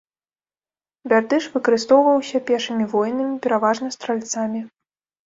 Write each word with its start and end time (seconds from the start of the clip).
Бярдыш 1.11 1.43
выкарыстоўваўся 1.57 2.37
пешымі 2.47 2.85
воінамі, 2.95 3.37
пераважна 3.45 3.93
стральцамі. 3.97 4.65